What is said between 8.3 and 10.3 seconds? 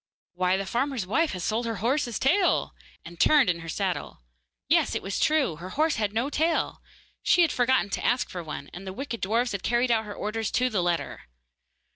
one, and the wicked dwarfs had carried out her